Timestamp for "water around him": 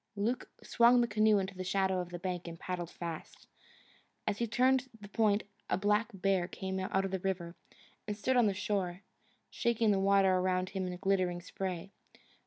9.99-10.87